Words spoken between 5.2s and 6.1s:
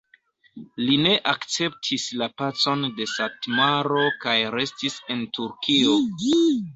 Turkio.